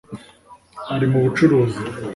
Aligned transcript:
Ari 0.93 1.05
mu 1.11 1.19
bucuruzi 1.23 1.81